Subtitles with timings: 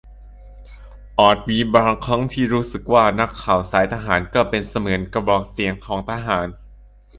[1.19, 6.47] อาจมีบางครั้งที่รู้สึกว่านักข่าวสายทหารก็เป็นเสมือนกระบอกเสียงของทหาร